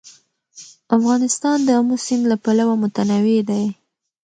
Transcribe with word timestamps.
افغانستان 0.97 1.57
د 1.63 1.69
آمو 1.79 1.95
سیند 2.05 2.23
له 2.31 2.37
پلوه 2.43 2.75
متنوع 2.81 3.39
دی. 3.49 3.65